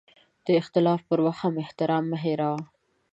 د 0.45 0.47
اختلاف 0.61 1.01
پر 1.09 1.19
وخت 1.25 1.39
هم 1.43 1.53
احترام 1.63 2.03
مه 2.11 2.17
هېروه. 2.23 2.61